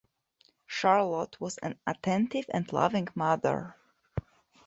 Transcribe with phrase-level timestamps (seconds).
[0.65, 3.75] Charlotte was an attentive and loving mother.